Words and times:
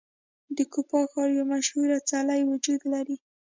د 0.57 0.59
کوپان 0.73 1.03
ښار 1.11 1.29
یو 1.37 1.45
مشهور 1.53 1.89
څلی 2.09 2.41
وجود 2.51 2.81
لري. 2.93 3.17